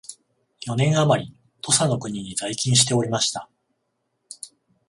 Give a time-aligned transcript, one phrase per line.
[0.65, 1.31] 四年あまり
[1.61, 3.51] 土佐の国に在勤しておりました